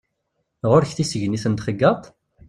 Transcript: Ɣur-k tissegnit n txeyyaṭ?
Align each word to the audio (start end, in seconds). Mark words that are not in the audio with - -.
Ɣur-k 0.69 0.91
tissegnit 0.93 1.45
n 1.51 1.53
txeyyaṭ? 1.55 2.03